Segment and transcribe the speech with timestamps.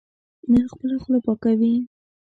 [0.51, 1.73] نن خپله خوله پاکوي.